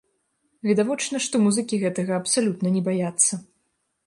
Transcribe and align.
Відавочна, 0.69 1.19
што 1.25 1.35
музыкі 1.45 1.79
гэтага 1.83 2.13
абсалютна 2.21 2.67
не 2.79 2.83
баяцца. 2.89 3.33